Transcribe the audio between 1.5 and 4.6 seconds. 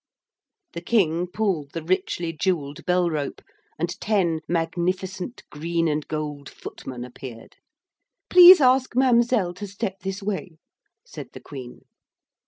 the richly jewelled bell rope and ten